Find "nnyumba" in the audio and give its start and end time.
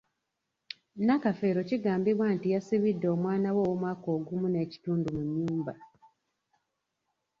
5.27-5.73